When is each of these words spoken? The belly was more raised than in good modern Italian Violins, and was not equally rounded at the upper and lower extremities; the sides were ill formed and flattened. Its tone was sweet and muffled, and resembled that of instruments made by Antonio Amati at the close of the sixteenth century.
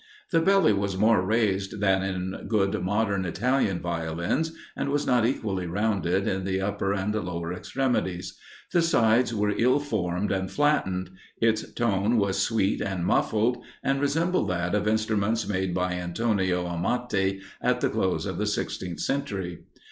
The 0.31 0.41
belly 0.41 0.73
was 0.73 0.97
more 0.97 1.21
raised 1.23 1.79
than 1.79 2.01
in 2.01 2.47
good 2.47 2.81
modern 2.81 3.23
Italian 3.23 3.79
Violins, 3.81 4.51
and 4.75 4.89
was 4.89 5.05
not 5.05 5.27
equally 5.27 5.67
rounded 5.67 6.27
at 6.27 6.43
the 6.43 6.59
upper 6.59 6.91
and 6.91 7.13
lower 7.13 7.53
extremities; 7.53 8.35
the 8.71 8.81
sides 8.81 9.31
were 9.31 9.53
ill 9.55 9.77
formed 9.79 10.31
and 10.31 10.49
flattened. 10.49 11.11
Its 11.39 11.71
tone 11.73 12.17
was 12.17 12.39
sweet 12.41 12.81
and 12.81 13.05
muffled, 13.05 13.63
and 13.83 14.01
resembled 14.01 14.49
that 14.49 14.73
of 14.73 14.87
instruments 14.87 15.47
made 15.47 15.71
by 15.75 15.93
Antonio 15.93 16.65
Amati 16.65 17.39
at 17.61 17.79
the 17.81 17.89
close 17.89 18.25
of 18.25 18.39
the 18.39 18.47
sixteenth 18.47 19.01
century. 19.01 19.65